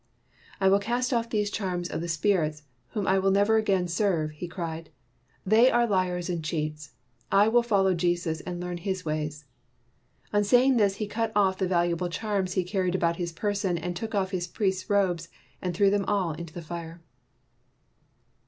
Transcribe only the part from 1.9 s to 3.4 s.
the spirits, whom I will